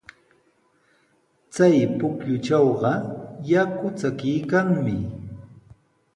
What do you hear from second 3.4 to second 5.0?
yaku chakiykanmi.